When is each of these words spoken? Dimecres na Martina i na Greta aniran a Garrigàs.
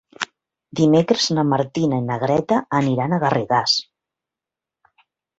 Dimecres 0.77 1.25
na 1.39 1.43
Martina 1.49 1.99
i 2.01 2.05
na 2.07 2.17
Greta 2.23 2.57
aniran 2.77 3.13
a 3.13 3.19
Garrigàs. 3.25 3.77